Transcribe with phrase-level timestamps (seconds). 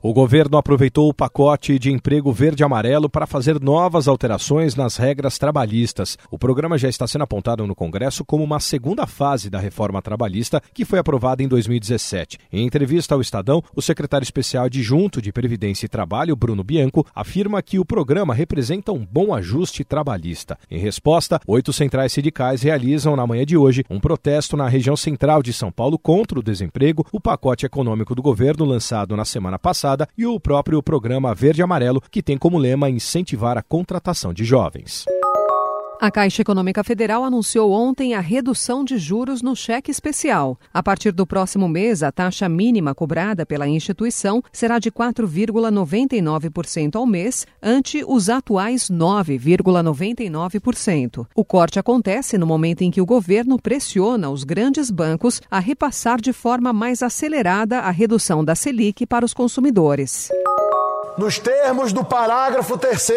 [0.00, 6.16] O governo aproveitou o pacote de emprego verde-amarelo para fazer novas alterações nas regras trabalhistas.
[6.30, 10.62] O programa já está sendo apontado no Congresso como uma segunda fase da reforma trabalhista
[10.72, 12.38] que foi aprovada em 2017.
[12.52, 17.60] Em entrevista ao Estadão, o secretário especial adjunto de Previdência e Trabalho, Bruno Bianco, afirma
[17.60, 20.56] que o programa representa um bom ajuste trabalhista.
[20.70, 25.42] Em resposta, oito centrais sindicais realizam na manhã de hoje um protesto na região central
[25.42, 29.87] de São Paulo contra o desemprego, o pacote econômico do governo lançado na semana passada
[29.88, 34.44] passada e o próprio programa Verde Amarelo, que tem como lema incentivar a contratação de
[34.44, 35.06] jovens.
[36.00, 40.56] A Caixa Econômica Federal anunciou ontem a redução de juros no cheque especial.
[40.72, 47.04] A partir do próximo mês, a taxa mínima cobrada pela instituição será de 4,99% ao
[47.04, 51.26] mês, ante os atuais 9,99%.
[51.34, 56.20] O corte acontece no momento em que o governo pressiona os grandes bancos a repassar
[56.20, 60.28] de forma mais acelerada a redução da Selic para os consumidores.
[61.18, 63.10] Nos termos do parágrafo 3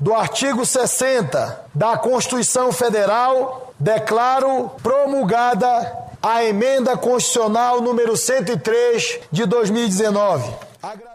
[0.00, 5.92] do artigo 60 da Constituição Federal, declaro promulgada
[6.22, 10.54] a emenda constitucional número 103 de 2019.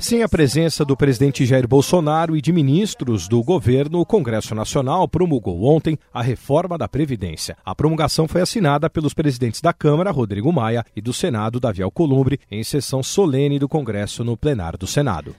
[0.00, 5.06] Sem a presença do presidente Jair Bolsonaro e de ministros do governo, o Congresso Nacional
[5.06, 7.56] promulgou ontem a reforma da Previdência.
[7.64, 12.40] A promulgação foi assinada pelos presidentes da Câmara, Rodrigo Maia, e do Senado, Davi Alcolumbre,
[12.50, 15.36] em sessão solene do Congresso no plenário do Senado.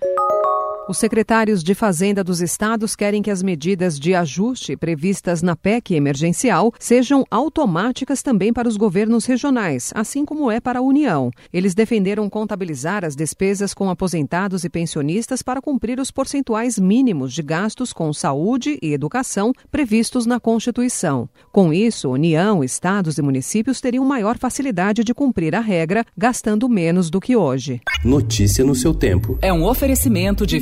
[0.89, 5.95] Os secretários de Fazenda dos estados querem que as medidas de ajuste previstas na PEC
[5.95, 11.29] emergencial sejam automáticas também para os governos regionais, assim como é para a União.
[11.51, 17.43] Eles defenderam contabilizar as despesas com aposentados e pensionistas para cumprir os percentuais mínimos de
[17.43, 21.27] gastos com saúde e educação previstos na Constituição.
[21.51, 27.09] Com isso, União, estados e municípios teriam maior facilidade de cumprir a regra, gastando menos
[27.09, 27.81] do que hoje.
[28.05, 29.37] Notícia no seu tempo.
[29.41, 30.61] É um oferecimento de